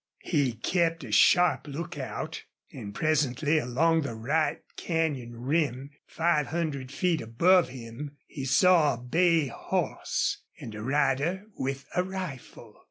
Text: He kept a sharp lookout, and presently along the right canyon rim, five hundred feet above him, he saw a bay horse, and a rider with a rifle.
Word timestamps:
He 0.23 0.53
kept 0.53 1.03
a 1.03 1.11
sharp 1.11 1.67
lookout, 1.67 2.45
and 2.73 2.91
presently 2.91 3.59
along 3.59 4.01
the 4.01 4.15
right 4.15 4.59
canyon 4.75 5.35
rim, 5.41 5.91
five 6.07 6.47
hundred 6.47 6.91
feet 6.91 7.21
above 7.21 7.69
him, 7.69 8.17
he 8.25 8.45
saw 8.45 8.95
a 8.95 8.97
bay 8.97 9.45
horse, 9.49 10.39
and 10.59 10.73
a 10.73 10.81
rider 10.81 11.43
with 11.55 11.85
a 11.95 12.01
rifle. 12.03 12.77